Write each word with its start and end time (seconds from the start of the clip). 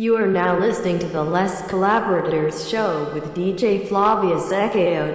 You 0.00 0.14
are 0.14 0.28
now 0.28 0.56
listening 0.56 1.00
to 1.00 1.08
the 1.08 1.24
Les 1.24 1.60
Collaborators 1.62 2.70
Show 2.70 3.10
with 3.12 3.34
DJ 3.34 3.84
Flavia 3.88 4.36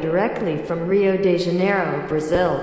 directly 0.01 0.57
from 0.57 0.89
Rio 0.89 1.15
de 1.15 1.37
Janeiro, 1.37 2.05
Brazil. 2.09 2.59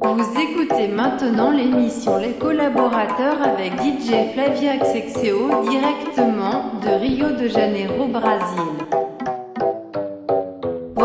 Vous 0.00 0.40
écoutez 0.40 0.88
maintenant 0.88 1.50
l'émission 1.50 2.16
Les 2.16 2.32
collaborateurs 2.32 3.42
avec 3.42 3.74
DJ 3.74 4.32
Flavia 4.32 4.78
Xexeo 4.78 5.68
directement 5.68 6.80
de 6.80 6.98
Rio 6.98 7.32
de 7.36 7.46
Janeiro, 7.46 8.08
Brasil. 8.08 8.99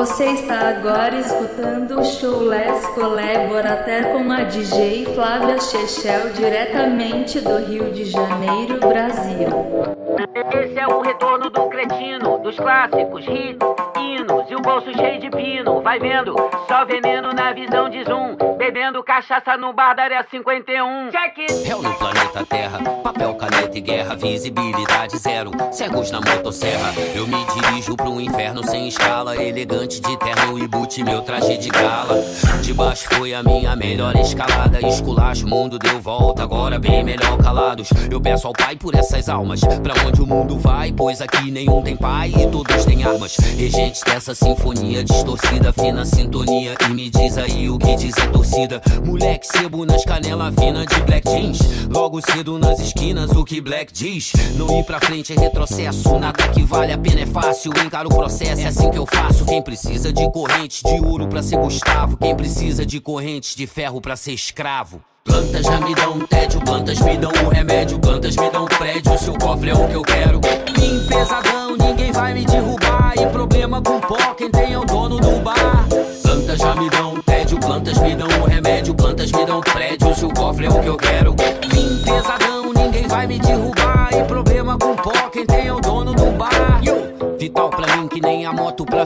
Você 0.06 0.26
está 0.26 0.70
agora 0.70 1.18
escutando 1.18 2.00
o 2.00 2.06
show 2.06 2.44
Les 2.44 2.86
Collaborateur 2.90 4.12
com 4.12 4.32
a 4.32 4.44
DJ 4.44 5.04
Flávia 5.16 5.60
Chechel 5.60 6.30
diretamente 6.30 7.42
do 7.42 7.58
Rio 7.58 7.92
de 7.92 8.06
Janeiro, 8.06 8.80
Brasil. 8.80 10.05
Esse 10.34 10.80
é 10.80 10.88
o 10.88 11.02
retorno 11.02 11.50
do 11.50 11.70
cretino, 11.70 12.40
dos 12.40 12.56
clássicos, 12.56 13.26
hits, 13.28 13.60
hinos 14.00 14.50
e 14.50 14.56
o 14.56 14.62
bolso 14.62 14.92
cheio 14.94 15.20
de 15.20 15.30
pino. 15.30 15.82
Vai 15.82 16.00
vendo, 16.00 16.36
só 16.68 16.84
veneno 16.86 17.32
na 17.32 17.54
visão 17.54 17.90
de 17.90 18.04
zoom. 18.04 18.36
Bebendo 18.58 19.04
cachaça 19.04 19.56
no 19.58 19.74
bar 19.74 19.94
da 19.94 20.04
área 20.04 20.26
51. 20.30 21.12
Check 21.12 21.38
it! 21.40 21.68
Réu 21.68 21.82
no 21.82 21.94
planeta 21.96 22.46
Terra, 22.46 22.80
papel, 23.04 23.36
caneta 23.36 23.78
e 23.78 23.82
guerra, 23.82 24.16
visibilidade 24.16 25.18
zero, 25.18 25.52
cegos 25.72 26.12
na 26.12 26.20
motosserra. 26.20 26.94
Eu 27.14 27.28
me 27.28 27.46
dirijo 27.46 27.96
pro 27.96 28.20
inferno 28.20 28.64
sem 28.64 28.88
escala, 28.88 29.36
elegante 29.36 30.02
de 30.02 30.18
terno 30.18 30.58
e 30.58 30.68
boot, 30.68 31.04
meu 31.04 31.22
traje 31.22 31.58
de 31.58 31.70
gala. 31.70 32.22
De 32.62 32.74
baixo 32.74 33.08
foi 33.16 33.34
a 33.34 33.44
minha 33.44 33.76
melhor 33.76 34.16
escalada, 34.16 34.80
esculacho, 34.88 35.48
mundo 35.48 35.78
deu 35.78 36.00
volta, 36.00 36.44
agora 36.44 36.80
bem 36.80 37.04
melhor 37.04 37.38
calados. 37.38 37.90
Eu 38.10 38.20
peço 38.20 38.48
ao 38.48 38.54
pai 38.54 38.76
por 38.76 38.96
essas 38.96 39.30
almas, 39.30 39.62
pra 39.62 39.94
onde 40.06 40.15
o 40.22 40.28
mundo 40.28 40.58
vai, 40.58 40.92
pois 40.92 41.22
aqui 41.22 41.52
nenhum 41.52 41.82
tem 41.82 41.96
pai 41.96 42.34
e 42.38 42.48
todos 42.48 42.86
têm 42.86 43.04
armas. 43.04 43.38
Regentes 43.58 44.02
dessa 44.04 44.34
sinfonia 44.36 45.04
distorcida, 45.04 45.72
fina 45.74 46.06
sintonia, 46.06 46.76
e 46.88 46.94
me 46.94 47.10
diz 47.10 47.38
aí 47.38 47.70
o 47.70 47.78
que 47.78 47.96
diz 47.96 48.18
a 48.18 48.28
torcida. 48.28 48.82
Moleque 49.06 49.48
sebo 49.48 49.86
nas 49.86 50.04
canela 50.06 50.52
fina 50.52 50.86
de 50.86 51.02
black 51.02 51.30
jeans. 51.30 51.60
Logo 51.90 52.22
cedo 52.22 52.58
nas 52.58 52.80
esquinas, 52.80 53.32
o 53.32 53.44
que 53.44 53.62
black 53.62 53.94
diz. 53.94 54.34
Não 54.56 54.80
ir 54.80 54.84
pra 54.84 55.00
frente 55.00 55.34
é 55.34 55.40
retrocesso. 55.40 56.18
Nada 56.20 56.48
que 56.50 56.64
vale 56.64 56.94
a 56.94 56.98
pena 56.98 57.22
é 57.22 57.26
fácil. 57.26 57.72
Encaro 57.86 58.10
o 58.10 58.16
processo, 58.16 58.62
é 58.62 58.66
assim 58.66 58.90
que 58.90 58.98
eu 58.98 59.06
faço. 59.06 59.46
Quem 59.46 59.62
precisa 59.62 60.12
de 60.12 60.32
correntes 60.32 60.82
de 60.82 61.06
ouro 61.06 61.28
pra 61.28 61.42
ser 61.42 61.58
Gustavo. 61.58 62.18
Quem 62.18 62.36
precisa 62.36 62.86
de 62.86 63.00
correntes 63.00 63.56
de 63.56 63.68
ferro 63.68 64.02
pra 64.02 64.16
ser 64.16 64.34
escravo. 64.34 65.02
Plantas 65.26 65.66
já 65.66 65.80
me 65.80 65.96
dão 65.96 66.20
tédio, 66.28 66.62
plantas 66.62 67.00
me 67.00 67.18
dão 67.18 67.32
o 67.32 67.50
remédio, 67.50 68.00
plantas 68.00 68.36
me 68.36 68.50
dão 68.52 68.66
prédio. 68.66 69.18
Seu 69.18 69.34
cofre 69.34 69.70
é 69.72 69.74
o 69.74 69.88
que 69.88 69.94
eu 69.94 70.02
quero. 70.04 70.40
Vim 70.78 71.08
pesadão, 71.08 71.76
ninguém 71.76 72.12
vai 72.12 72.34
me 72.34 72.46
derrubar. 72.46 73.14
E 73.18 73.26
problema 73.28 73.82
com 73.82 74.00
pó, 74.00 74.34
quem 74.36 74.52
tem 74.52 74.74
é 74.74 74.78
o 74.78 74.86
dono 74.86 75.20
do 75.20 75.40
bar. 75.42 75.88
Plantas 76.22 76.60
já 76.60 76.76
me 76.76 76.90
dão 76.92 77.20
tédio, 77.26 77.60
plantas 77.60 77.98
me 77.98 78.16
dão 78.16 78.28
o 78.28 78.46
remédio, 78.46 78.94
plantas 78.94 79.32
me 79.32 79.46
dão 79.46 79.62
prédio. 79.62 80.16
Seu 80.16 80.30
cofre 80.30 80.68
é 80.68 80.70
o 80.70 80.80
que 80.80 80.88
eu 80.88 80.98
quero. 80.98 81.36
Vim 81.72 82.04
pesadão, 82.04 82.72
ninguém 82.72 83.08
vai 83.08 83.26
me 83.26 83.40
derrubar. 83.40 83.75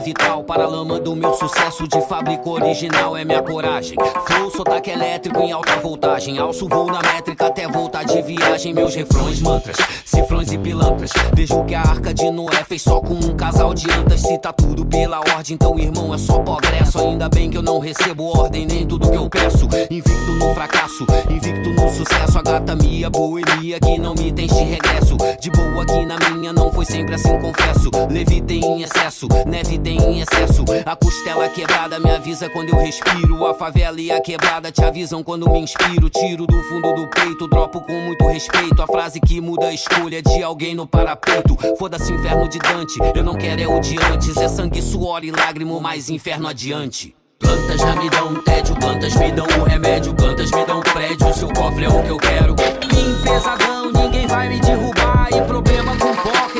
Vital. 0.00 0.42
Para 0.42 0.64
a 0.64 0.66
lama 0.66 0.98
do 0.98 1.14
meu 1.14 1.34
sucesso 1.34 1.86
de 1.86 2.00
fábrica 2.08 2.48
original 2.48 3.16
é 3.16 3.24
minha 3.24 3.42
coragem. 3.42 3.96
Flow, 4.26 4.50
sotaque 4.50 4.90
elétrico 4.90 5.40
em 5.40 5.52
alta 5.52 5.76
voltagem. 5.76 6.38
Alço 6.38 6.66
voo 6.68 6.86
na 6.86 7.00
métrica 7.02 7.46
até 7.46 7.68
voltar 7.68 8.04
de 8.04 8.20
viagem. 8.22 8.72
Meus 8.72 8.94
refrões, 8.94 9.40
mantras, 9.40 9.76
cifrões 10.04 10.50
e 10.52 10.58
pilantras. 10.58 11.10
Vejo 11.34 11.64
que 11.64 11.74
a 11.74 11.82
arca 11.82 12.12
de 12.12 12.30
Noé 12.30 12.64
fez 12.64 12.82
só 12.82 13.00
com 13.00 13.14
um 13.14 13.36
casal 13.36 13.74
de 13.74 13.90
antas. 13.90 14.20
Se 14.20 14.38
tá 14.38 14.52
tudo 14.52 14.84
pela 14.86 15.18
ordem, 15.18 15.54
então 15.54 15.78
irmão 15.78 16.14
é 16.14 16.18
só 16.18 16.38
progresso. 16.38 16.98
Ainda 16.98 17.28
bem 17.28 17.50
que 17.50 17.58
eu 17.58 17.62
não 17.62 17.78
recebo 17.78 18.24
ordem, 18.36 18.66
nem 18.66 18.86
tudo 18.86 19.10
que 19.10 19.16
eu 19.16 19.28
peço. 19.28 19.68
Invicto 19.90 20.32
no 20.32 20.54
fracasso, 20.54 21.06
invicto 21.28 21.70
no 21.70 21.88
sucesso. 21.90 22.38
A 22.38 22.42
gata 22.42 22.74
minha, 22.74 23.10
boemia 23.10 23.78
que 23.80 23.98
não 23.98 24.14
me 24.14 24.32
tem 24.32 24.46
de 24.46 24.54
regresso. 24.54 25.16
De 25.40 25.50
boa 25.50 25.82
aqui 25.82 26.04
na 26.06 26.16
minha, 26.30 26.52
não 26.52 26.72
foi 26.72 26.84
sempre 26.84 27.14
assim, 27.14 27.38
confesso. 27.40 27.90
Levitei 28.10 28.60
em 28.60 28.82
excesso, 28.82 29.26
neve 29.46 29.78
tem 29.78 29.89
em 29.92 30.20
excesso. 30.20 30.64
A 30.84 30.96
costela 30.96 31.48
quebrada 31.48 31.98
me 31.98 32.10
avisa 32.10 32.48
quando 32.48 32.70
eu 32.70 32.76
respiro. 32.76 33.46
A 33.46 33.54
favela 33.54 34.00
e 34.00 34.10
a 34.10 34.20
quebrada 34.20 34.70
te 34.70 34.84
avisam 34.84 35.22
quando 35.22 35.50
me 35.50 35.60
inspiro. 35.60 36.08
Tiro 36.08 36.46
do 36.46 36.62
fundo 36.64 36.94
do 36.94 37.08
peito, 37.08 37.48
dropo 37.48 37.80
com 37.80 37.92
muito 37.92 38.26
respeito. 38.26 38.82
A 38.82 38.86
frase 38.86 39.20
que 39.20 39.40
muda 39.40 39.66
a 39.66 39.74
escolha 39.74 40.22
de 40.22 40.42
alguém 40.42 40.74
no 40.74 40.86
parapeito. 40.86 41.56
Foda-se, 41.78 42.12
inferno 42.12 42.48
de 42.48 42.58
Dante. 42.58 42.98
Eu 43.14 43.24
não 43.24 43.34
quero 43.34 43.60
é 43.60 43.66
o 43.66 43.80
de 43.80 43.96
antes. 43.98 44.36
É 44.36 44.48
sangue, 44.48 44.82
suor 44.82 45.24
e 45.24 45.30
lágrimo, 45.30 45.80
mais 45.80 46.08
inferno 46.08 46.48
adiante. 46.48 47.14
Plantas 47.38 47.80
já 47.80 47.96
me 47.96 48.10
dão 48.10 48.34
tédio, 48.42 48.76
plantas 48.76 49.14
me 49.16 49.32
dão 49.32 49.46
o 49.46 49.64
remédio, 49.64 50.14
plantas 50.14 50.50
me 50.50 50.64
dão 50.66 50.80
prédio. 50.80 51.34
Seu 51.34 51.48
cofre 51.48 51.84
é 51.84 51.88
o 51.88 52.02
que 52.02 52.08
eu 52.10 52.18
quero. 52.18 52.54
Vim 52.54 53.22
pesadão, 53.22 53.90
ninguém 53.90 54.26
vai 54.26 54.48
me 54.48 54.60
derrubar. 54.60 55.28
E 55.32 55.40
problema 55.42 55.96
com 55.96 56.14
pó, 56.16 56.59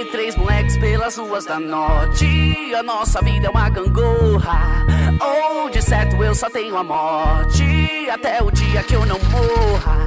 Ei, 0.00 0.06
três 0.06 0.34
moleques 0.34 0.78
pelas 0.78 1.18
ruas 1.18 1.44
da 1.44 1.60
norte. 1.60 2.74
A 2.74 2.82
nossa 2.82 3.20
vida 3.20 3.48
é 3.48 3.50
uma 3.50 3.68
gangorra. 3.68 4.86
Ou 5.20 5.68
de 5.68 5.82
certo 5.82 6.16
eu 6.24 6.34
só 6.34 6.48
tenho 6.48 6.74
a 6.74 6.82
morte. 6.82 8.08
Até 8.10 8.42
o 8.42 8.50
dia 8.50 8.82
que 8.82 8.94
eu 8.94 9.04
não 9.04 9.18
morra. 9.24 9.98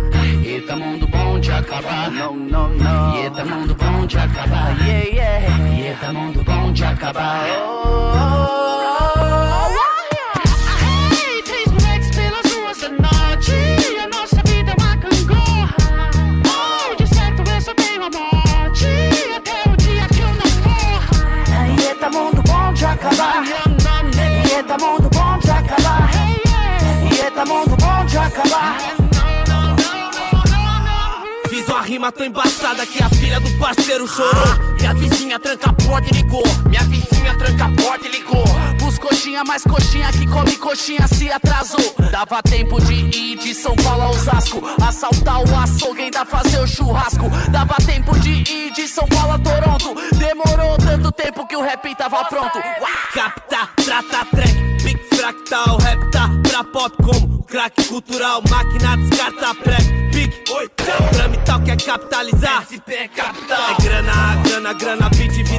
Eita, 0.43 0.75
mundo 0.75 1.07
bom 1.07 1.39
de 1.39 1.51
acabar. 1.51 2.09
Não, 2.09 2.35
não, 2.35 2.69
não. 2.69 3.15
Eita, 3.15 3.45
mundo 3.45 3.75
bom 3.75 4.07
de 4.07 4.17
acabar. 4.17 4.75
Yeah, 4.81 5.09
yeah. 5.09 5.89
Eita, 5.89 6.11
mundo 6.11 6.43
bom 6.43 6.73
de 6.73 6.83
acabar. 6.85 7.45
Oh, 7.51 8.13
oh, 8.15 8.42
Eita, 24.63 24.77
mundo 24.77 25.09
bom 25.09 25.37
de 25.39 25.51
acabar. 25.51 26.09
Eita, 27.11 27.45
mundo 27.45 27.75
bom 27.75 28.05
de 28.05 28.17
acabar. 28.17 28.77
Fiz 31.49 31.67
uma 31.67 31.81
rima 31.81 32.11
tão 32.13 32.25
embaçada 32.25 32.85
que 32.85 33.03
a 33.03 33.09
filha 33.09 33.41
do 33.41 33.51
parceiro 33.59 34.07
chorou. 34.07 34.55
Minha 34.79 34.93
vizinha 34.93 35.37
tranca 35.37 35.69
a 35.69 35.73
porta 35.73 36.07
e 36.09 36.13
ligou. 36.13 36.43
Minha 36.69 36.83
vizinha 36.83 37.37
tranca 37.37 37.65
a 37.65 37.83
porta 37.83 38.07
e 38.07 38.11
ligou. 38.11 38.45
Pus 38.93 38.99
coxinha, 38.99 39.43
mais 39.43 39.63
coxinha 39.63 40.11
que 40.11 40.27
come 40.27 40.55
coxinha 40.57 41.07
se 41.07 41.31
atrasou. 41.31 41.95
Dava 42.11 42.43
tempo 42.43 42.79
de 42.81 42.93
ir 42.93 43.37
de 43.37 43.55
São 43.55 43.75
Paulo 43.77 44.03
a 44.03 44.09
Osasco. 44.11 44.61
Assaltar 44.87 45.41
o 45.41 45.57
açougue 45.57 46.03
ainda 46.03 46.23
fazer 46.25 46.59
o 46.59 46.67
churrasco. 46.67 47.27
Dava 47.49 47.75
tempo 47.85 48.17
de 48.19 48.29
ir 48.29 48.71
de 48.73 48.87
São 48.87 49.07
Paulo 49.07 49.33
a 49.33 49.39
Toronto. 49.39 49.95
Demorou 50.15 50.77
tanto 50.77 51.11
tempo 51.11 51.47
que 51.47 51.55
o 51.55 51.61
rap 51.61 51.95
tava 51.95 52.23
pronto. 52.25 52.57
Uá! 52.57 52.89
Capta, 53.13 53.69
trata 53.83 54.25
track, 54.25 54.53
big 54.83 54.99
fractal, 55.15 55.77
rap 55.77 56.11
tá 56.11 56.29
pra 56.43 56.63
pop 56.63 56.95
como 57.03 57.43
crack 57.43 57.87
cultural, 57.87 58.43
máquina 58.49 58.97
descarta 58.97 59.55
pré. 59.55 59.77
Big, 60.13 60.31
oi, 60.51 60.69
tramital 61.11 61.59
quer 61.61 61.77
capitalizar. 61.77 62.63
SP 62.69 62.93
é 62.93 63.07
capital. 63.07 63.71
É 63.71 63.81
grana, 63.81 64.35
grana, 64.43 64.73
grana, 64.73 65.02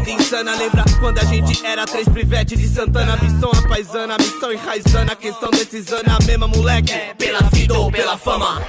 vida 0.05 0.11
insana. 0.11 0.55
Lembra 0.56 0.85
quando 1.01 1.19
a 1.19 1.25
gente 1.25 1.65
era 1.65 1.87
três 1.87 2.09
privete 2.09 2.56
de 2.56 2.69
Santana? 2.69 3.17
Missão 3.17 3.51
a 3.51 3.69
paisana, 3.69 4.17
missão 4.19 4.53
enraizando. 4.53 5.11
A 5.11 5.17
questão 5.17 5.51
é 5.53 6.11
a 6.11 6.27
mesma, 6.27 6.47
moleque. 6.47 6.93
Pela 7.19 7.41
vida 7.51 7.75
ou 7.75 7.91
pela 7.91 8.17
fama. 8.17 8.62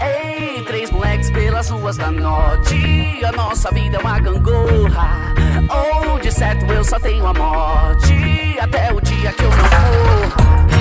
Ei, 0.00 0.62
três 0.64 0.90
moleques 0.90 1.30
pelas 1.30 1.68
ruas 1.68 1.96
da 1.96 2.10
norte. 2.10 3.24
A 3.24 3.32
nossa 3.32 3.70
vida 3.72 3.96
é 3.96 4.00
uma 4.00 4.20
gangorra. 4.20 5.34
Ou 5.68 6.18
de 6.20 6.30
certo 6.30 6.64
eu 6.72 6.84
só 6.84 6.98
tenho 7.00 7.26
a 7.26 7.34
morte. 7.34 8.14
Até 8.60 8.92
o 8.92 9.00
dia 9.00 9.32
que 9.32 9.42
eu 9.42 9.50
não 9.50 9.56
morra. 9.56 10.75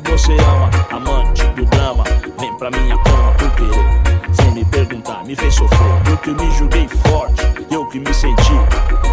Que 0.00 0.10
você 0.10 0.32
ama, 0.32 0.70
amante 0.90 1.44
do 1.48 1.64
drama. 1.66 2.04
Vem 2.38 2.54
pra 2.54 2.70
minha 2.70 2.96
cama 2.98 3.32
por 3.32 3.50
querer. 3.52 4.34
Sem 4.34 4.50
me 4.52 4.64
perguntar, 4.64 5.24
me 5.24 5.34
fez 5.34 5.54
sofrer. 5.54 5.78
Eu 6.08 6.16
que 6.18 6.30
me 6.30 6.50
julguei 6.52 6.88
forte, 7.08 7.42
eu 7.70 7.86
que 7.86 7.98
me 7.98 8.14
senti. 8.14 8.52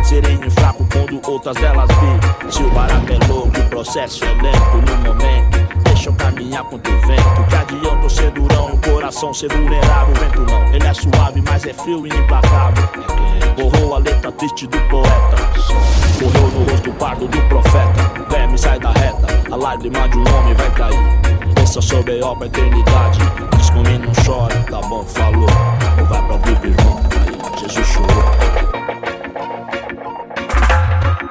Sereno 0.04 0.46
e 0.46 0.50
fraco 0.50 0.86
quando 0.92 1.20
outras 1.30 1.56
delas 1.56 1.90
vi. 1.90 2.52
Se 2.52 2.64
o 2.64 2.70
barato 2.70 3.12
é 3.12 3.28
louco, 3.28 3.60
o 3.60 3.70
processo 3.70 4.24
é 4.26 4.34
lento 4.34 4.92
no 4.92 4.98
momento. 4.98 5.84
Deixa 5.84 6.10
eu 6.10 6.14
caminhar 6.14 6.64
contra 6.66 6.94
o 6.94 7.02
vento. 7.02 7.46
Que 7.50 7.56
adianta 7.56 8.10
ser 8.10 8.32
durão 8.32 8.68
o 8.68 8.78
coração 8.78 9.34
ser 9.34 9.52
vulnerável. 9.52 10.14
O 10.14 10.20
vento 10.20 10.42
não, 10.42 10.74
ele 10.74 10.86
é 10.86 10.94
suave, 10.94 11.42
mas 11.42 11.66
é 11.66 11.74
frio 11.74 12.06
e 12.06 12.10
implacável. 12.10 12.84
Borrou 13.58 13.96
a 13.96 13.98
letra 14.00 14.32
triste 14.34 14.68
do 14.68 14.78
poeta. 14.90 15.36
Correu 16.20 16.48
no 16.52 16.72
rosto 16.72 16.92
pardo 16.94 17.28
do 17.28 17.42
a 19.75 19.77
lágrima 19.77 20.07
de 20.07 20.18
um 20.18 20.38
homem 20.38 20.54
vai 20.54 20.72
cair. 20.72 21.54
Pensa 21.54 21.81
sobre 21.81 22.24
a 22.24 22.36
pra 22.36 22.48
eternidade. 22.48 23.19
Diz 23.57 23.69
não 23.72 24.24
chora, 24.25 24.56
tá 24.69 24.80
bom, 24.88 25.04
falou. 25.04 25.50
Ou 26.00 26.06
vai 26.06 26.27
pra 26.27 26.38
grupo 26.38 26.68
irmão, 26.68 27.01
aí 27.19 27.60
Jesus 27.60 27.88
chorou. 27.88 28.24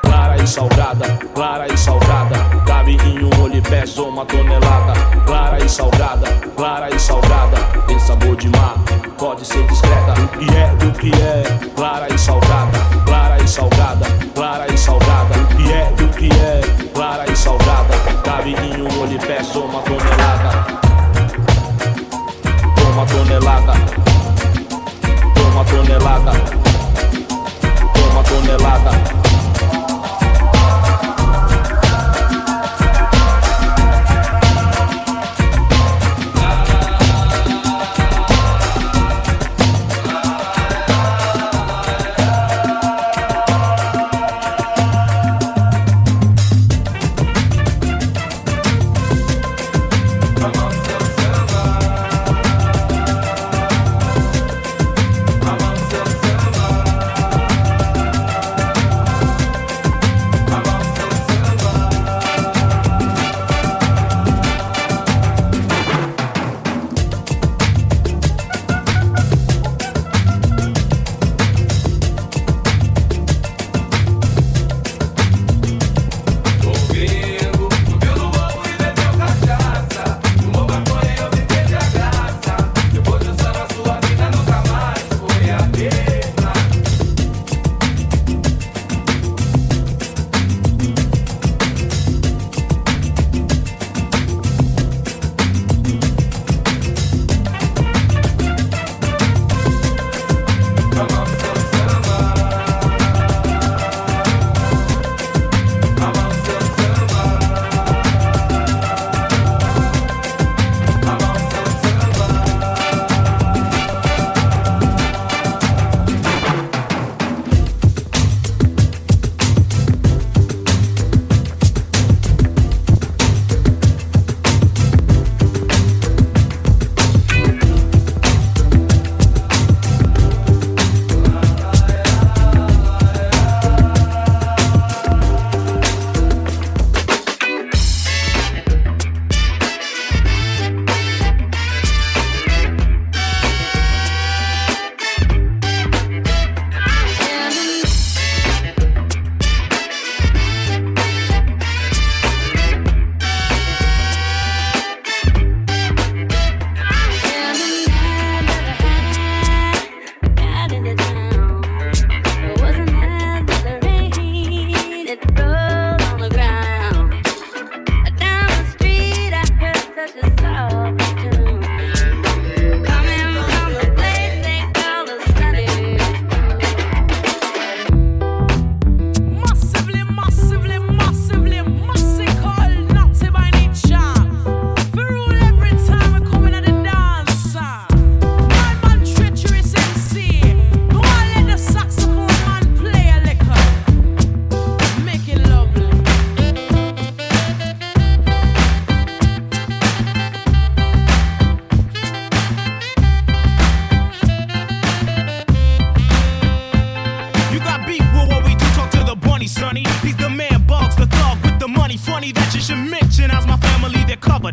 Clara 0.03 0.37
e 0.37 0.47
salgada, 0.47 1.19
clara 1.35 1.73
e 1.73 1.79
salgada. 1.79 2.37
Cabe 2.67 2.99
em 3.07 3.25
um 3.25 3.43
olho 3.43 3.63
pesa 3.63 4.03
uma 4.03 4.27
tonelada. 4.27 4.93
Clara 5.27 5.65
e 5.65 5.69
salgada, 5.69 6.27
clara 6.55 6.95
e 6.95 6.99
salgada. 6.99 7.57
Tem 7.87 7.99
sabor 7.99 8.37
de 8.37 8.49
mar, 8.51 8.77
pode 9.19 9.47
ser 9.47 9.67
discreta. 9.67 10.13
O 10.21 10.29
que 10.29 10.57
é, 10.57 10.87
o 10.87 10.93
que 10.93 11.11
é? 11.23 11.71
Clara 11.75 12.13
e 12.13 12.19
salgada, 12.19 12.79
clara 13.07 13.43
e 13.43 13.49
salgada, 13.49 14.07
clara 14.35 14.73
e 14.73 14.77
salgada. 14.77 15.35
O 15.39 15.47
que 15.57 15.73
é, 15.73 15.95
o 16.05 16.09
que 16.11 16.41
é? 16.41 16.54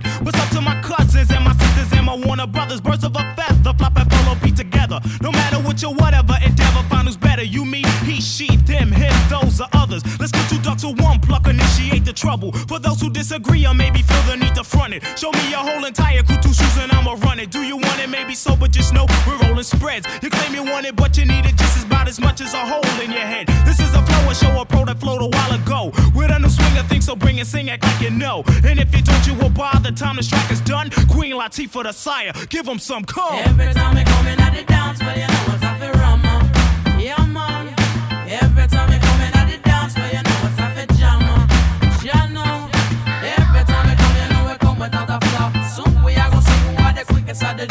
They're. 0.01 0.23
What's 0.23 0.39
up 0.39 0.49
to 0.49 0.61
my 0.61 0.79
cousins 0.81 1.31
and 1.31 1.43
my 1.43 1.53
sisters 1.53 1.91
and 1.93 2.05
my 2.05 2.15
Warner 2.15 2.47
brothers? 2.47 2.81
Birds 2.81 3.03
of 3.03 3.15
a 3.15 3.35
feather, 3.35 3.73
flop 3.77 3.97
and 3.97 4.09
follow 4.11 4.35
be 4.43 4.51
together. 4.51 4.99
No 5.21 5.31
matter 5.31 5.57
what 5.57 5.81
your 5.81 5.93
whatever 5.93 6.35
endeavor, 6.43 6.83
find 6.89 7.07
who's 7.07 7.17
better. 7.17 7.43
You, 7.43 7.65
me, 7.65 7.83
he, 8.05 8.21
she, 8.21 8.55
them, 8.57 8.91
him, 8.91 9.13
those 9.29 9.61
are 9.61 9.69
others. 9.73 10.03
Let's 10.19 10.31
get 10.31 10.49
two 10.49 10.59
ducks 10.61 10.81
to 10.81 10.89
one 10.89 11.19
pluck, 11.19 11.47
initiate 11.47 12.05
the 12.05 12.13
trouble. 12.13 12.51
For 12.51 12.79
those 12.79 13.01
who 13.01 13.09
disagree 13.09 13.65
or 13.65 13.73
maybe 13.73 14.01
feel 14.01 14.21
the 14.23 14.37
need 14.37 14.55
to 14.55 14.63
front 14.63 14.93
it. 14.93 15.03
Show 15.17 15.31
me 15.31 15.49
your 15.49 15.59
whole 15.59 15.85
entire 15.85 16.23
crew, 16.23 16.37
two 16.37 16.53
shoes, 16.53 16.77
and 16.77 16.91
I'ma 16.91 17.13
run 17.21 17.39
it. 17.39 17.51
Do 17.51 17.61
you 17.61 17.77
want 17.77 17.99
it? 17.99 18.09
Maybe 18.09 18.33
so, 18.33 18.55
but 18.55 18.71
just 18.71 18.93
know 18.93 19.05
we're 19.27 19.39
rolling 19.39 19.63
spreads. 19.63 20.07
You 20.21 20.29
claim 20.29 20.53
you 20.53 20.63
want 20.63 20.85
it, 20.85 20.95
but 20.95 21.17
you 21.17 21.25
need 21.25 21.45
it 21.45 21.55
just 21.55 21.85
about 21.85 22.07
as 22.07 22.19
much 22.19 22.41
as 22.41 22.53
a 22.53 22.65
hole 22.65 23.01
in 23.01 23.11
your 23.11 23.21
head. 23.21 23.47
This 23.65 23.79
is 23.79 23.93
a 23.93 24.01
flow, 24.01 24.29
a 24.29 24.35
show, 24.35 24.61
a 24.61 24.65
pro 24.65 24.85
that 24.85 25.01
ago. 25.01 25.30
With 26.57 26.83
a 26.83 26.83
think 26.87 27.03
so, 27.03 27.15
bring 27.15 27.37
it, 27.37 27.47
sing, 27.47 27.69
act 27.69 27.83
like 27.83 28.01
you 28.01 28.09
know. 28.11 28.43
And 28.65 28.79
if 28.79 28.95
you 28.95 29.01
don't, 29.01 29.25
you 29.27 29.33
will 29.35 29.49
by 29.49 29.79
the 29.83 29.91
time 29.91 30.15
the 30.15 30.23
track 30.23 30.51
is 30.51 30.61
done. 30.61 30.89
Queen 31.09 31.33
Latifah 31.33 31.83
the 31.83 31.91
sire, 31.91 32.31
give 32.49 32.67
him 32.67 32.79
some 32.79 33.03
come. 33.03 33.35
Every 33.35 33.73
time 33.73 33.97
I 33.97 34.03
come 34.03 34.27
in 34.27 34.39
at 34.39 34.53
the 34.55 34.63
dance, 34.63 34.99
well, 34.99 35.15
you 35.15 35.27
know 35.27 35.43
what's 35.47 35.63
up 35.63 35.77
for 35.79 35.91
rum. 35.99 36.21
Yeah, 36.99 37.23
man. 37.25 37.73
Every 38.27 38.67
time 38.67 38.89
I 38.89 38.99
come 38.99 39.21
in 39.21 39.33
at 39.37 39.47
the 39.51 39.57
dance, 39.63 39.95
well, 39.95 40.07
you 40.07 40.23
know 40.23 40.37
what's 40.43 40.59
up 40.59 40.71
for 40.75 40.85
jam. 40.95 41.21
Yeah, 42.03 42.27
no. 42.31 42.69
Every 43.21 43.63
time 43.71 43.87
I 43.87 43.95
come, 43.95 44.15
you 44.19 44.27
know 44.33 44.41
we 44.51 44.57
come 44.57 44.79
without 44.79 45.09
a 45.09 45.19
flaw. 45.27 45.51
Soon 45.75 46.03
we 46.03 46.15
are 46.15 46.29
gonna 46.29 46.41
see 46.41 46.59
who 46.65 46.83
are 46.83 46.93
the 46.93 47.05
quickest 47.05 47.43
at. 47.43 47.57
The 47.57 47.70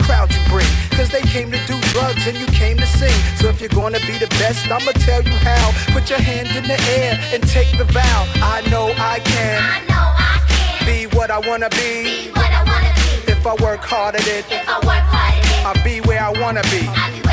crowd 0.03 0.33
you 0.33 0.41
bring, 0.49 0.67
cause 0.91 1.09
they 1.09 1.21
came 1.21 1.51
to 1.51 1.59
do 1.65 1.79
drugs 1.93 2.27
and 2.27 2.37
you 2.37 2.47
came 2.47 2.77
to 2.77 2.85
sing. 2.85 3.13
So 3.37 3.49
if 3.49 3.59
you're 3.61 3.69
gonna 3.69 3.99
be 3.99 4.17
the 4.17 4.31
best, 4.41 4.69
I'ma 4.69 4.91
tell 5.07 5.21
you 5.21 5.37
how. 5.43 5.71
Put 5.93 6.09
your 6.09 6.19
hand 6.19 6.49
in 6.55 6.63
the 6.63 6.79
air 6.97 7.19
and 7.33 7.41
take 7.47 7.71
the 7.77 7.85
vow. 7.85 8.19
I 8.41 8.61
know 8.69 8.93
I 8.97 9.19
can. 9.19 9.61
I 9.61 9.79
know 9.91 10.07
I 10.17 10.37
can. 10.47 10.85
Be 10.85 11.15
what 11.15 11.31
I 11.31 11.39
wanna 11.39 11.69
be. 11.69 12.03
Be 12.03 12.31
what 12.31 12.51
I 12.51 12.63
wanna 12.63 12.93
be. 12.95 13.31
If 13.31 13.45
I 13.45 13.55
work 13.63 13.81
hard 13.81 14.15
at 14.15 14.27
it. 14.27 14.45
If 14.51 14.67
I 14.67 14.77
work 14.79 15.05
hard 15.13 15.33
at 15.33 15.45
it. 15.45 15.65
I'll 15.65 15.83
be 15.83 16.01
where 16.01 16.23
I 16.23 16.31
wanna 16.41 16.63
be. 16.63 17.30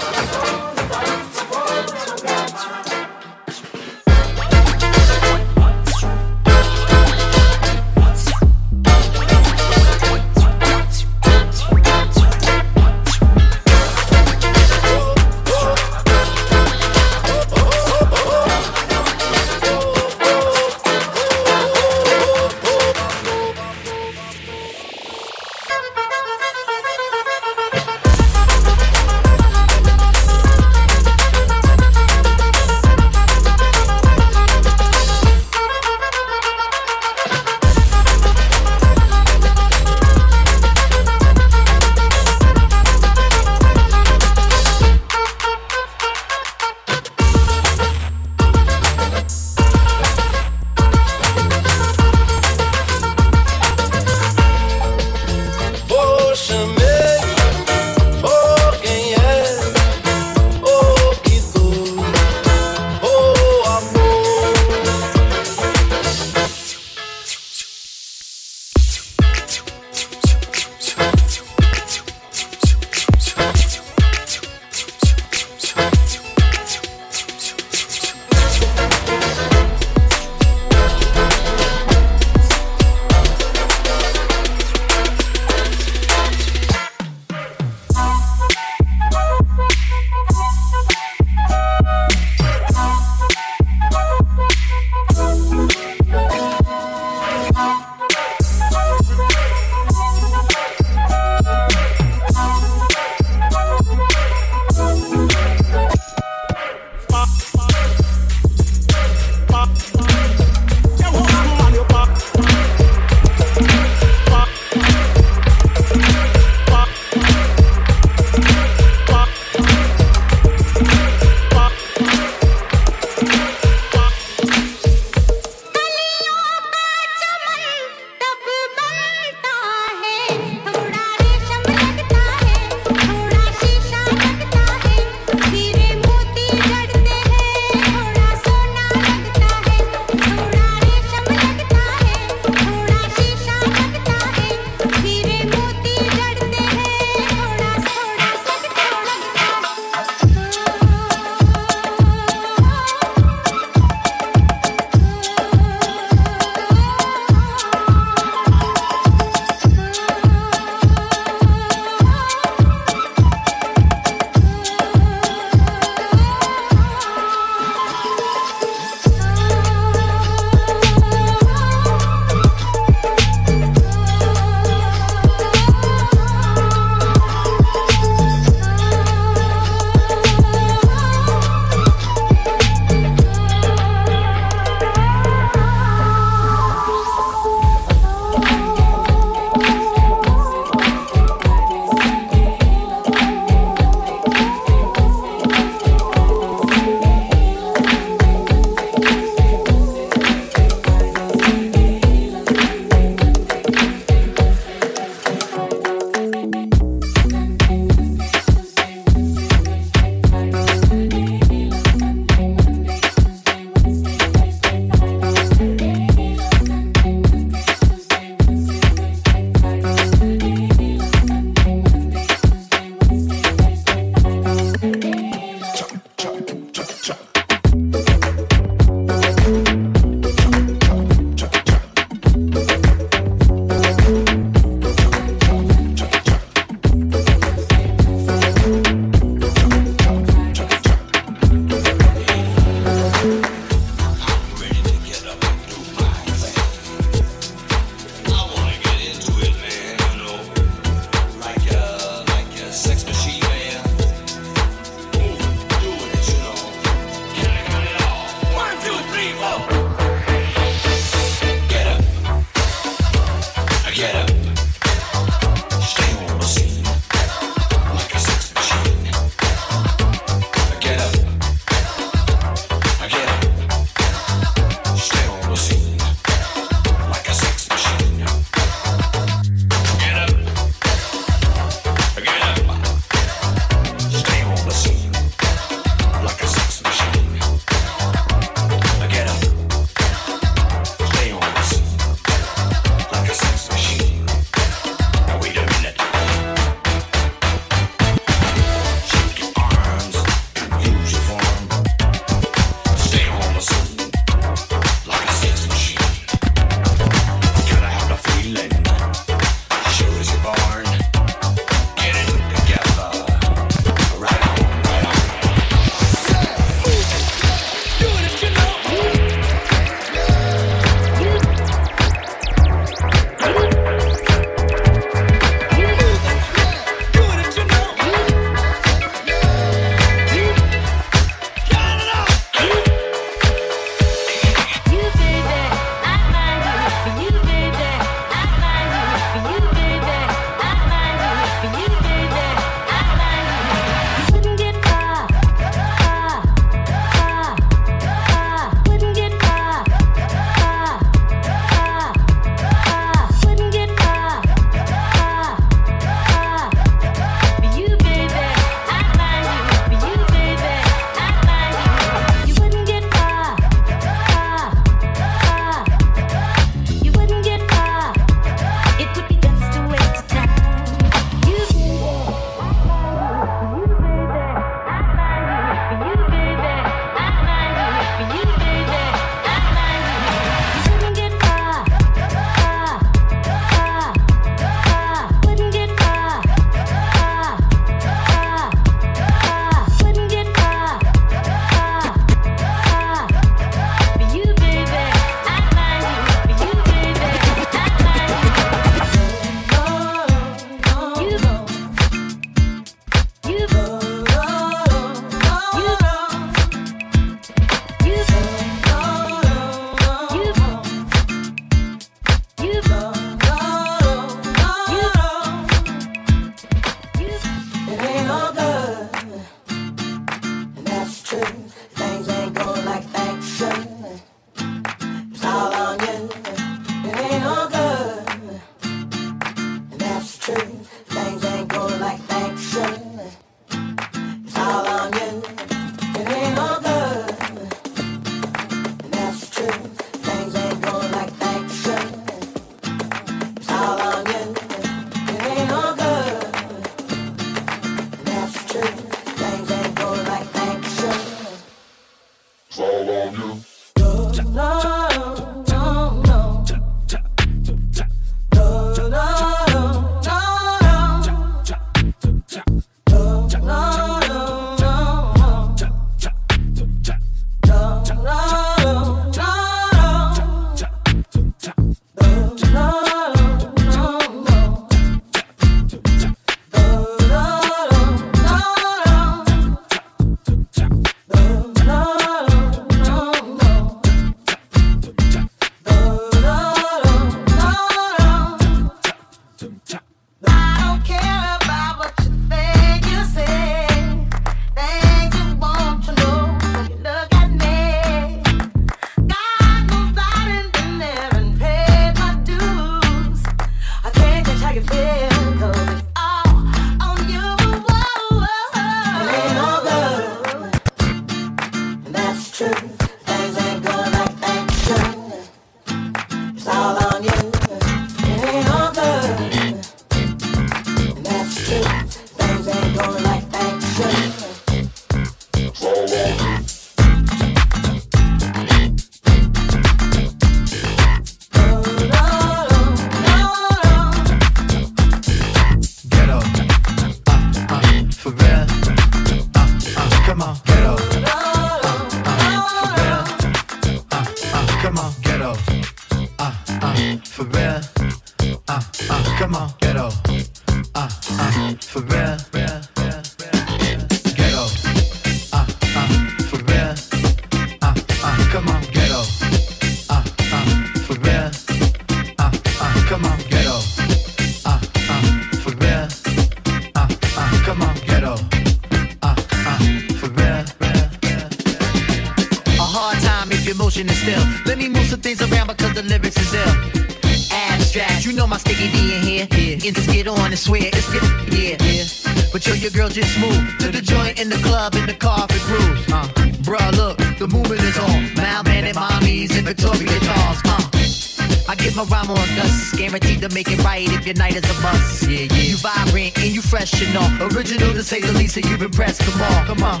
To 593.52 593.54
make 593.54 593.70
it 593.70 593.84
right 593.84 594.08
if 594.08 594.24
your 594.26 594.34
night 594.34 594.56
is 594.56 594.64
a 594.64 594.82
bust. 594.82 595.28
Yeah, 595.28 595.46
yeah. 595.50 595.68
You 595.70 595.76
vibrant 595.76 596.38
and 596.38 596.54
you 596.54 596.62
fresh 596.62 596.92
and 597.02 597.16
all. 597.16 597.52
Original 597.52 597.92
to 597.92 598.02
say 598.02 598.20
the 598.20 598.32
least, 598.32 598.56
and 598.56 598.64
you've 598.66 598.82
impressed. 598.82 599.20
Come 599.22 599.40
on, 599.42 599.66
come 599.66 599.82
on. 599.82 600.00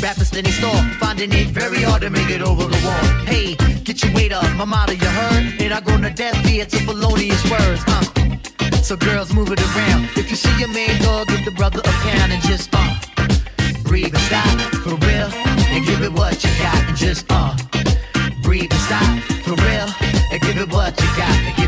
Rappers 0.00 0.32
in 0.36 0.44
they 0.44 0.50
store, 0.50 0.82
finding 1.00 1.32
it 1.32 1.48
very 1.48 1.82
hard 1.82 2.02
to 2.02 2.10
make 2.10 2.30
it 2.30 2.40
over 2.40 2.64
the 2.64 2.80
wall. 2.86 3.04
Hey, 3.26 3.56
get 3.84 4.02
your 4.02 4.14
weight 4.14 4.32
up, 4.32 4.44
my 4.56 4.64
motto 4.64 4.92
you 4.92 5.06
heard, 5.06 5.60
and 5.60 5.74
I 5.74 5.80
go 5.80 6.00
to 6.00 6.10
death 6.10 6.36
via 6.44 6.64
to 6.66 6.78
felonious 6.86 7.42
words. 7.50 7.82
Uh. 7.86 8.04
So 8.82 8.96
girls 8.96 9.34
move 9.34 9.50
it 9.52 9.60
around. 9.60 10.08
If 10.16 10.30
you 10.30 10.36
see 10.36 10.54
your 10.58 10.72
main 10.72 10.96
dog, 11.02 11.28
give 11.28 11.44
the 11.44 11.50
brother 11.50 11.80
a 11.80 11.92
pound 12.06 12.32
and 12.32 12.42
just 12.42 12.70
uh 12.72 12.94
breathe 13.84 14.14
and 14.14 14.24
stop 14.30 14.58
for 14.84 14.94
real, 15.06 15.28
and 15.74 15.84
give 15.84 16.02
it 16.02 16.12
what 16.12 16.42
you 16.44 16.50
got 16.62 16.80
and 16.88 16.96
just 16.96 17.26
uh 17.28 17.54
breathe 18.42 18.72
and 18.72 18.80
stop 18.88 19.20
for 19.44 19.56
real, 19.66 19.88
and 20.32 20.40
give 20.40 20.56
it 20.56 20.72
what 20.72 20.98
you 21.00 21.08
got, 21.16 21.67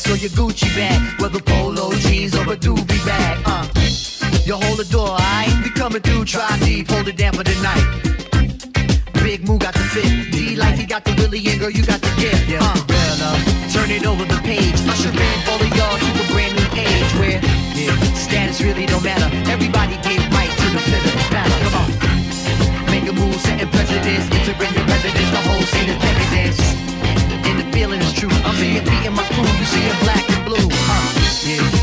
dress 0.00 0.06
or 0.08 0.20
your 0.20 0.30
Gucci 0.30 0.74
bag, 0.74 1.20
whether 1.20 1.40
polo 1.40 1.92
jeans 1.94 2.34
or 2.34 2.42
a 2.42 2.56
doobie 2.56 3.04
bag. 3.04 3.38
Uh, 3.44 3.66
you 4.44 4.54
hold 4.54 4.78
the 4.78 4.88
door, 4.90 5.08
alright? 5.08 5.52
We 5.64 5.70
coming 5.70 6.02
through, 6.02 6.24
try 6.24 6.58
deep, 6.60 6.90
hold 6.90 7.08
it 7.08 7.16
down 7.16 7.34
for 7.34 7.44
the 7.44 7.54
night. 7.62 7.86
Big 9.22 9.46
Moo 9.46 9.58
got 9.58 9.74
the 9.74 9.80
fit, 9.80 10.32
D 10.32 10.56
like 10.56 10.76
he 10.76 10.86
got 10.86 11.04
the 11.04 11.14
Willie, 11.18 11.44
and 11.46 11.60
girl 11.60 11.70
you 11.70 11.84
got 11.84 12.00
the 12.00 12.12
gift. 12.20 12.48
Yeah, 12.48 12.58
uh, 12.62 12.76
well, 12.88 13.18
uh, 13.20 13.72
turn 13.72 13.90
it 13.90 14.06
over 14.06 14.24
the 14.24 14.40
page. 14.42 14.74
Usher 14.88 15.10
in 15.10 15.48
all 15.48 15.60
of 15.60 15.70
y'all 15.76 15.98
to 15.98 16.08
a 16.22 16.26
brand 16.32 16.54
new 16.56 16.68
age 16.80 17.12
where 17.20 17.40
yeah, 17.76 17.96
status 18.14 18.60
really 18.60 18.86
don't 18.86 19.04
matter. 19.04 19.28
Everybody 19.50 19.96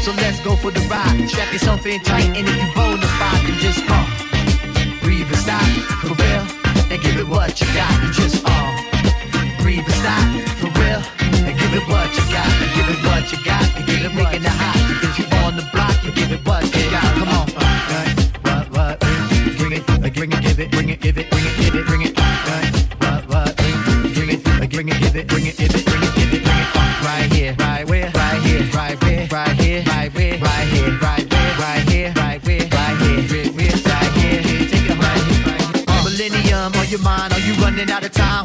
so 0.07 0.13
let's 0.21 0.39
go 0.39 0.55
for 0.55 0.71
the 0.71 0.79
ride. 0.87 1.27
Strap 1.27 1.51
yourself 1.51 1.85
in 1.85 1.99
tight, 1.99 2.27
and 2.37 2.47
if 2.47 2.55
you 2.55 2.73
bona 2.73 3.07
fide, 3.19 3.43
then 3.45 3.59
just 3.59 3.83
uh, 3.89 4.05
breathe 5.01 5.27
and 5.27 5.35
stop 5.35 5.67
for 5.99 6.15
real, 6.23 6.45
and 6.91 7.01
give 7.03 7.17
it 7.17 7.27
what 7.27 7.59
you 7.59 7.67
got, 7.73 8.13
just 8.13 8.45
uh, 8.45 8.56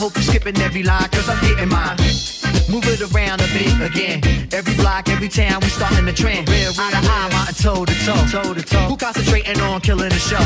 Hope 0.03 0.17
you're 0.17 0.25
skipping 0.25 0.59
every 0.59 0.83
line, 0.83 1.09
cause 1.11 1.29
I'm 1.29 1.39
getting 1.47 1.69
mine. 1.69 1.95
Move 2.67 2.83
it 2.91 2.99
around 3.15 3.41
a 3.41 3.47
bit 3.55 3.71
again. 3.87 4.19
Every 4.51 4.75
block, 4.75 5.09
every 5.09 5.29
town, 5.29 5.61
we 5.63 5.69
starting 5.69 6.07
the 6.07 6.13
trend. 6.13 6.49
Real, 6.49 6.73
eye 6.77 6.91
to 6.91 6.99
eye, 7.07 7.31
mountain 7.31 7.55
toe 7.55 7.85
to 7.85 7.95
toe, 8.03 8.27
toe 8.27 8.53
to 8.53 8.63
toe. 8.63 8.91
Who 8.91 8.97
concentrating 8.97 9.61
on 9.61 9.81
killing 9.81 10.09
the 10.09 10.19
show? 10.19 10.43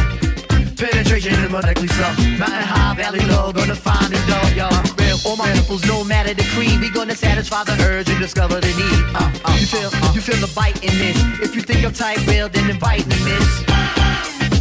Penetration 0.77 1.43
in 1.43 1.51
my 1.51 1.63
necklace 1.63 1.91
slow. 1.97 2.13
Mountain 2.37 2.69
high, 2.69 2.97
valley 2.97 3.25
low, 3.33 3.51
gonna 3.51 3.75
find 3.75 4.13
it 4.13 4.21
though, 4.29 4.45
yo. 4.53 4.69
Real, 5.01 5.17
all 5.25 5.39
my 5.39 5.51
peoples, 5.55 5.87
no 5.87 6.05
matter 6.05 6.35
the 6.35 6.45
creed, 6.53 6.79
we 6.79 6.91
gonna 6.91 7.17
satisfy 7.17 7.65
the 7.65 7.81
urge 7.89 8.11
and 8.11 8.21
discover 8.21 8.61
the 8.61 8.69
need. 8.77 9.01
Uh, 9.17 9.33
uh, 9.43 9.57
you 9.57 9.65
feel, 9.65 9.89
you 10.13 10.21
feel 10.21 10.37
the 10.37 10.53
bite 10.55 10.85
in 10.85 10.93
this. 11.01 11.17
If 11.41 11.57
you 11.57 11.63
think 11.63 11.83
I'm 11.83 11.95
tight, 11.95 12.21
well, 12.27 12.51
then 12.51 12.69
invite 12.69 13.07
me, 13.07 13.17
miss. 13.25 13.65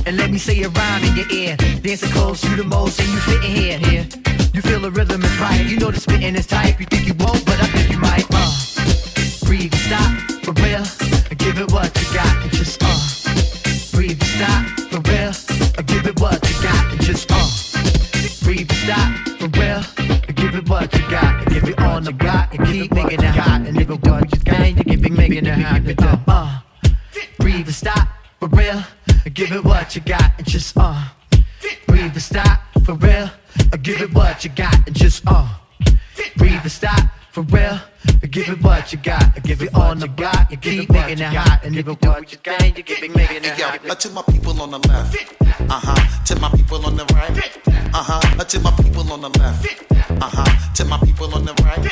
And 0.08 0.16
let 0.16 0.32
me 0.32 0.38
say 0.38 0.64
a 0.64 0.70
rhyme 0.70 1.04
in 1.04 1.18
your 1.18 1.30
ear. 1.34 1.58
Dancing 1.84 2.12
close 2.12 2.40
to 2.40 2.56
the 2.56 2.64
most, 2.64 2.98
and 3.02 3.10
you 3.10 3.20
fitting 3.20 3.52
here, 3.52 3.78
here. 3.80 4.35
You 4.56 4.62
feel 4.62 4.80
the 4.80 4.90
rhythm 4.90 5.22
is 5.22 5.38
right. 5.38 5.66
You 5.66 5.76
know 5.76 5.92
the 5.92 6.00
spitting 6.00 6.34
is 6.34 6.48
tight. 6.48 6.80
You 6.80 6.86
think 6.86 7.06
you 7.06 7.14
won't, 7.16 7.46
but 7.46 7.60
I 7.62 7.68
think 7.76 7.92
you 7.92 8.00
might. 8.00 8.24
Uh, 8.32 8.56
breathe, 9.44 9.76
stop, 9.76 10.16
for 10.48 10.54
real. 10.64 10.80
Give 11.36 11.60
it 11.60 11.74
what 11.74 11.92
you 12.00 12.08
got, 12.16 12.42
and 12.42 12.52
just 12.54 12.82
uh. 12.82 12.96
Breathe, 13.92 14.16
and 14.16 14.24
stop, 14.24 14.64
for 14.96 15.02
real. 15.12 15.34
Give 15.84 16.08
it 16.08 16.18
what 16.22 16.40
you 16.48 16.56
got, 16.64 16.86
and 16.88 17.02
just 17.02 17.30
uh. 17.34 17.44
Breathe, 18.46 18.72
and 18.72 18.80
stop, 18.80 19.12
for 19.44 19.52
real. 19.60 19.84
Give 20.34 20.56
it 20.56 20.70
what 20.70 20.94
you 20.94 21.02
got, 21.10 21.36
and 21.36 21.54
give 21.54 21.68
it 21.68 21.78
on 21.80 22.06
the 22.06 22.14
block, 22.14 22.56
and 22.56 22.66
keep 22.66 22.94
making 22.94 23.24
it 23.24 23.36
hot. 23.36 23.68
And 23.68 23.76
if 23.76 23.90
it 23.90 24.08
what 24.08 24.24
you 24.32 24.54
and 24.54 24.78
you 24.78 24.84
keep 24.86 25.12
making 25.12 25.48
it 25.48 26.00
hot, 26.00 26.20
uh. 26.30 26.62
Breathe 27.40 27.68
and 27.68 27.76
stop, 27.76 28.08
for 28.40 28.48
real. 28.48 28.82
Give 29.34 29.52
it 29.52 29.66
what 29.66 29.94
you 29.98 30.02
got, 30.02 30.32
and 30.38 30.48
just 30.48 30.78
uh. 30.78 31.10
Breathe 31.88 32.14
and 32.14 32.22
stop, 32.22 32.62
for 32.86 32.94
real. 32.94 33.30
Give 33.82 34.02
it 34.02 34.14
what 34.14 34.44
you 34.44 34.50
got, 34.52 34.88
and 34.88 34.96
just 34.96 35.24
uh. 35.28 35.48
Breathe 36.38 36.62
and 36.62 36.72
stop, 36.72 37.10
for 37.32 37.42
real. 37.44 37.80
Give 38.30 38.50
it 38.50 38.62
what 38.64 38.92
you 38.92 38.98
got, 39.00 39.44
give 39.44 39.62
it 39.62 39.74
on 39.76 40.00
the 40.00 40.08
block, 40.08 40.50
You 40.50 40.58
keep 40.58 40.90
making 40.90 41.20
it 41.20 41.34
hot. 41.34 41.62
And 41.64 41.76
if 41.76 41.88
it 41.88 42.02
what 42.02 42.32
you 42.32 42.38
got, 42.42 42.78
you 42.78 42.84
keep 42.84 43.16
making 43.16 43.44
it 43.44 43.60
hot. 43.60 44.00
to 44.00 44.10
my 44.10 44.22
people 44.24 44.62
on 44.62 44.72
the 44.72 44.80
left. 44.88 45.16
Uh 45.60 45.80
huh. 45.80 46.24
To 46.26 46.40
my 46.40 46.50
people 46.52 46.86
on 46.86 46.96
the 46.96 47.06
right. 47.14 47.58
Uh 47.94 48.04
huh. 48.04 48.22
Uh, 48.40 48.44
to 48.44 48.60
my 48.60 48.72
people 48.72 49.12
on 49.12 49.22
the 49.22 49.30
left. 49.40 49.66
Uh 50.10 50.30
huh. 50.30 50.74
To 50.76 50.86
my 50.86 50.98
people 51.00 51.34
on 51.36 51.46
the 51.46 51.54
right. 51.64 51.86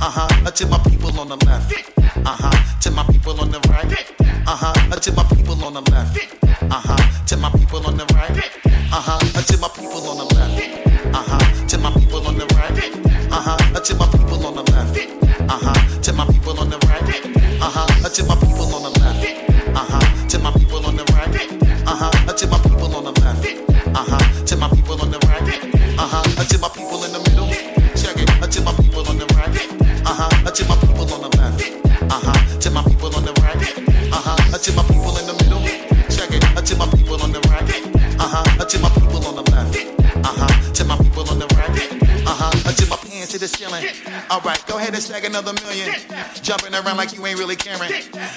Uh 0.00 0.10
huh. 0.10 0.46
Uh, 0.46 0.50
to 0.50 0.66
my 0.66 0.78
people 0.88 1.20
on 1.20 1.28
the 1.28 1.36
left. 1.46 1.72
Uh 1.98 2.36
huh. 2.38 2.78
To 2.80 2.90
my 2.90 3.04
people 3.04 3.40
on 3.40 3.50
the 3.50 3.60
right. 3.68 4.12
Uh 4.46 4.56
huh. 4.56 4.72
Uh, 4.90 4.96
to 4.96 5.12
my 5.12 5.24
people 5.24 5.64
on 5.64 5.74
the 5.74 5.90
left. 5.90 6.16
Uh 6.62 6.80
huh. 6.80 7.26
To 7.26 7.36
my 7.36 7.50
people 7.50 7.86
on 7.86 7.96
the 7.96 8.04
right. 8.14 8.36
Uh 8.92 9.00
huh. 9.00 9.18
Uh, 9.34 9.42
to 9.42 9.58
my 9.58 9.68
people 9.68 10.08
on 10.08 10.18
the 10.18 10.34
left. 10.34 10.85
To 13.86 13.94
my 13.94 14.06
people 14.08 14.44
on 14.44 14.56
the 14.56 14.62
left. 14.72 14.98
Uh 15.48 15.58
huh. 15.62 16.00
To 16.00 16.12
my 16.12 16.26
people 16.26 16.58
on 16.58 16.70
the 16.70 16.78
right. 16.88 17.06
Uh 17.62 17.70
huh. 17.70 17.86
Uh, 18.04 18.08
to 18.08 18.24
my 18.24 18.34
people 18.34 18.74
on 18.74 18.82
the 18.82 18.98
left. 18.98 19.22
Uh 19.76 19.86
huh. 19.86 20.26
To 20.26 20.38
my 20.40 20.50
people 20.50 20.84
on 20.84 20.96
the 20.96 21.04
right. 21.14 21.86
Uh 21.86 21.94
huh. 21.94 22.10
Uh, 22.28 22.32
to 22.32 22.48
my 22.48 22.58
people 22.58 22.75
another 45.36 45.52
million. 45.64 45.92
Jumping 46.42 46.72
around 46.72 46.96
like 46.96 47.12
you 47.12 47.24
ain't 47.26 47.38
really 47.38 47.56
caring. 47.56 47.90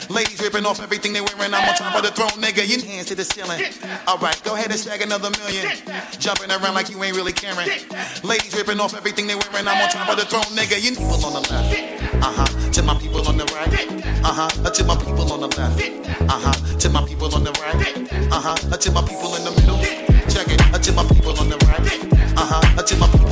Ladies 0.10 0.42
ripping 0.42 0.66
off 0.66 0.82
everything 0.82 1.14
they 1.14 1.22
wearing. 1.22 1.54
I'm 1.54 1.68
on 1.70 1.76
top 1.76 1.96
of 1.96 2.04
the 2.04 2.12
throne, 2.12 2.36
nigga. 2.44 2.68
Your 2.68 2.84
hands 2.84 3.08
to 3.08 3.16
the 3.16 3.24
ceiling. 3.24 3.64
All 4.08 4.18
right, 4.18 4.40
go 4.44 4.56
ahead 4.56 4.72
and 4.72 4.80
stack 4.80 5.02
another 5.02 5.30
million. 5.40 5.66
Jumping 6.20 6.52
around 6.52 6.74
like 6.74 6.90
you 6.90 7.02
ain't 7.04 7.16
really 7.16 7.32
caring. 7.32 7.70
Ladies 8.24 8.54
ripping 8.56 8.80
off 8.80 8.94
everything 8.94 9.28
they 9.28 9.36
wearing. 9.36 9.68
I'm 9.68 9.82
on 9.82 9.90
top 9.90 10.10
of 10.10 10.18
the 10.18 10.26
throne, 10.26 10.50
nigga. 10.60 10.76
Your 10.84 10.96
people 10.96 11.24
on 11.24 11.34
the 11.40 11.44
left. 11.48 11.72
Uh 12.20 12.34
huh. 12.36 12.72
To 12.72 12.84
my 12.84 12.96
people 13.00 13.26
on 13.28 13.38
the 13.38 13.46
right. 13.56 13.72
Uh 14.26 14.34
huh. 14.34 14.50
Uh, 14.66 14.70
to 14.70 14.84
my 14.84 14.96
people 14.98 15.32
on 15.32 15.40
the 15.40 15.48
left. 15.56 15.80
Uh 16.28 16.40
huh. 16.40 16.78
To 16.80 16.90
my 16.90 17.06
people 17.08 17.34
on 17.34 17.44
the 17.44 17.52
right. 17.64 17.80
Uh 18.32 18.42
huh. 18.42 18.56
Uh, 18.72 18.78
to 18.78 18.92
my 18.92 19.02
people 19.08 19.36
in 19.36 19.44
the 19.46 19.52
middle. 19.52 19.80
Check 20.28 20.52
it. 20.52 20.62
Uh, 20.74 20.78
to 20.80 20.92
my 20.92 21.04
people 21.08 21.38
on 21.40 21.48
the 21.48 21.58
right. 21.64 21.88
Uh 22.36 22.46
huh. 22.46 22.76
Uh, 22.78 22.84
to 22.84 22.96
my 22.98 23.08
people 23.08 23.29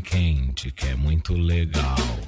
quente 0.00 0.70
que 0.72 0.86
é 0.86 0.94
muito 0.96 1.34
legal. 1.34 2.25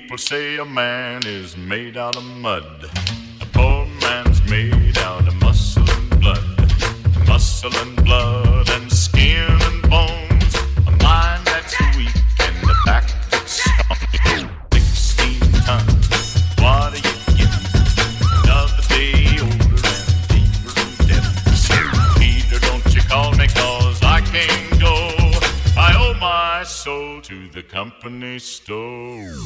People 0.00 0.16
say 0.16 0.56
a 0.56 0.64
man 0.64 1.20
is 1.26 1.58
made 1.58 1.98
out 1.98 2.16
of 2.16 2.24
mud. 2.24 2.90
A 3.42 3.46
poor 3.52 3.86
man's 4.00 4.42
made 4.50 4.96
out 4.96 5.28
of 5.28 5.34
muscle 5.42 5.88
and 5.88 6.20
blood. 6.20 7.28
Muscle 7.28 7.70
and 7.76 8.02
blood 8.02 8.70
and 8.70 8.90
skin 8.90 9.46
and 9.50 9.90
bone. 9.90 10.29
company 27.70 28.38
store. 28.40 29.36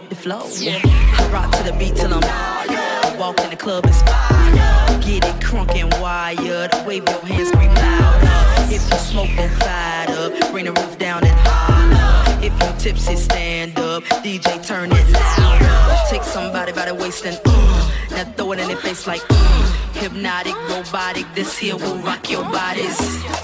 hit 0.00 0.10
the 0.10 0.14
flow. 0.14 0.44
Yeah. 0.58 0.80
I 0.84 1.30
rock 1.32 1.50
to 1.56 1.62
the 1.62 1.72
beat 1.78 1.96
till 1.96 2.12
I'm 2.12 2.20
wired. 2.20 3.18
Walk 3.18 3.40
in 3.40 3.50
the 3.50 3.56
club, 3.56 3.84
it's 3.86 4.02
fire. 4.02 5.00
Get 5.00 5.24
it 5.24 5.38
crunk 5.46 5.74
and 5.74 5.90
wired. 6.02 6.72
Wave 6.86 7.04
your 7.08 7.24
hands, 7.24 7.48
scream 7.48 7.72
louder. 7.74 8.74
If 8.74 8.82
you 8.90 8.98
smoke, 9.10 9.32
then 9.36 9.50
fired 9.60 10.10
up. 10.20 10.52
Bring 10.52 10.66
the 10.66 10.72
roof 10.72 10.98
down 10.98 11.24
and 11.24 11.38
holler. 11.48 12.44
If 12.46 12.52
you 12.62 12.70
tipsy, 12.78 13.16
stand 13.16 13.78
up. 13.78 14.02
DJ, 14.24 14.46
turn 14.66 14.90
it 14.92 15.08
louder. 15.10 15.74
Take 16.10 16.24
somebody 16.24 16.72
by 16.72 16.84
the 16.86 16.94
waist 16.94 17.24
and 17.24 17.40
uh, 17.46 17.90
now 18.10 18.24
throw 18.36 18.52
it 18.52 18.58
in 18.60 18.68
their 18.68 18.76
face 18.76 19.06
like. 19.06 19.22
Uh, 19.30 19.45
hypnotic, 20.16 20.54
robotic. 20.70 21.26
This 21.34 21.58
here 21.58 21.76
will 21.76 21.98
rock 21.98 22.30
your 22.30 22.42
bodies. 22.44 22.96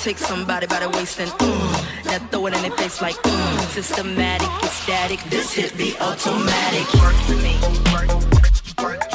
Take 0.03 0.19
somebody 0.19 0.67
by 0.67 0.81
the 0.81 0.89
waist 0.91 1.21
and 1.21 1.31
mm, 1.31 2.05
now 2.07 2.19
throw 2.29 2.47
it 2.47 2.55
in 2.55 2.63
their 2.63 2.71
face 2.73 3.03
like 3.03 3.17
mm. 3.17 3.59
Systematic, 3.71 4.49
ecstatic. 4.65 5.21
This 5.31 5.53
hit 5.53 5.77
be 5.77 5.95
automatic. 6.01 6.87
Work 6.95 7.15
for 7.27 7.37
me, 7.37 7.59
work, 7.93 8.09
work, 8.81 9.01
work. 9.03 9.12